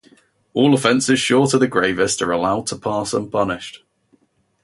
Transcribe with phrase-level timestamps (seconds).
[0.55, 3.83] All offenses short of the gravest are allowed to pass unpunished.